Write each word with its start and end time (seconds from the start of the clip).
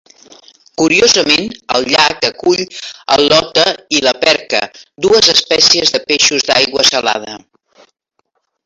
Curiosament, 0.81 1.51
el 1.75 1.85
llac 1.89 2.25
acull 2.29 2.63
el 3.17 3.27
lota 3.35 3.67
i 3.99 4.03
la 4.09 4.15
perca, 4.25 4.65
dues 5.09 5.33
espècies 5.37 5.97
de 5.99 6.05
peixos 6.11 6.51
d'aigua 6.51 6.89
salada. 6.93 7.41